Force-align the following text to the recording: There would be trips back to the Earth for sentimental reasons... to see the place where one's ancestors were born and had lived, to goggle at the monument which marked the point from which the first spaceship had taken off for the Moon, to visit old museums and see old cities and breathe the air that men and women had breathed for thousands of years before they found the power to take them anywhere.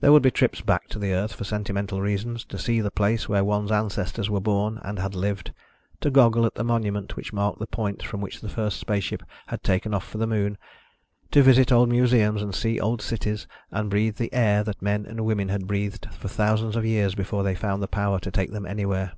There 0.00 0.12
would 0.12 0.22
be 0.22 0.30
trips 0.30 0.60
back 0.60 0.88
to 0.88 0.98
the 0.98 1.14
Earth 1.14 1.32
for 1.32 1.44
sentimental 1.44 2.02
reasons... 2.02 2.44
to 2.44 2.58
see 2.58 2.82
the 2.82 2.90
place 2.90 3.26
where 3.26 3.42
one's 3.42 3.72
ancestors 3.72 4.28
were 4.28 4.38
born 4.38 4.78
and 4.84 4.98
had 4.98 5.14
lived, 5.14 5.50
to 6.02 6.10
goggle 6.10 6.44
at 6.44 6.56
the 6.56 6.62
monument 6.62 7.16
which 7.16 7.32
marked 7.32 7.58
the 7.58 7.66
point 7.66 8.02
from 8.02 8.20
which 8.20 8.42
the 8.42 8.50
first 8.50 8.78
spaceship 8.78 9.22
had 9.46 9.62
taken 9.62 9.94
off 9.94 10.06
for 10.06 10.18
the 10.18 10.26
Moon, 10.26 10.58
to 11.30 11.42
visit 11.42 11.72
old 11.72 11.88
museums 11.88 12.42
and 12.42 12.54
see 12.54 12.78
old 12.78 13.00
cities 13.00 13.46
and 13.70 13.88
breathe 13.88 14.16
the 14.18 14.34
air 14.34 14.62
that 14.62 14.82
men 14.82 15.06
and 15.06 15.24
women 15.24 15.48
had 15.48 15.66
breathed 15.66 16.06
for 16.12 16.28
thousands 16.28 16.76
of 16.76 16.84
years 16.84 17.14
before 17.14 17.42
they 17.42 17.54
found 17.54 17.82
the 17.82 17.88
power 17.88 18.20
to 18.20 18.30
take 18.30 18.52
them 18.52 18.66
anywhere. 18.66 19.12